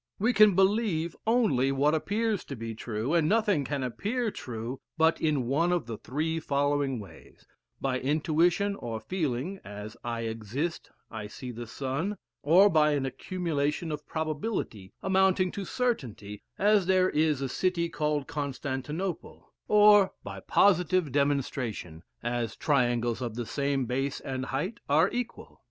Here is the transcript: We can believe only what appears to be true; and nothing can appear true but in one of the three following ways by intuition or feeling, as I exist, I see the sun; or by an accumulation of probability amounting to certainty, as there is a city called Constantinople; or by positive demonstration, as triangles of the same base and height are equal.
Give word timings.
We 0.17 0.33
can 0.33 0.55
believe 0.55 1.15
only 1.27 1.71
what 1.71 1.93
appears 1.93 2.43
to 2.45 2.55
be 2.55 2.73
true; 2.73 3.13
and 3.13 3.29
nothing 3.29 3.63
can 3.63 3.83
appear 3.83 4.31
true 4.31 4.81
but 4.97 5.21
in 5.21 5.45
one 5.45 5.71
of 5.71 5.85
the 5.85 5.95
three 5.99 6.39
following 6.39 6.99
ways 6.99 7.45
by 7.79 7.99
intuition 7.99 8.73
or 8.77 8.99
feeling, 8.99 9.59
as 9.63 9.95
I 10.03 10.21
exist, 10.21 10.89
I 11.11 11.27
see 11.27 11.51
the 11.51 11.67
sun; 11.67 12.17
or 12.41 12.67
by 12.67 12.93
an 12.93 13.05
accumulation 13.05 13.91
of 13.91 14.07
probability 14.07 14.91
amounting 15.03 15.51
to 15.51 15.65
certainty, 15.65 16.41
as 16.57 16.87
there 16.87 17.11
is 17.11 17.39
a 17.39 17.47
city 17.47 17.87
called 17.87 18.25
Constantinople; 18.25 19.53
or 19.67 20.13
by 20.23 20.39
positive 20.39 21.11
demonstration, 21.11 22.01
as 22.23 22.55
triangles 22.55 23.21
of 23.21 23.35
the 23.35 23.45
same 23.45 23.85
base 23.85 24.19
and 24.19 24.45
height 24.47 24.79
are 24.89 25.11
equal. 25.11 25.59